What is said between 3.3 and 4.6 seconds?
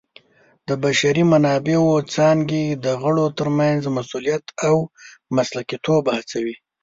ترمنځ مسؤلیت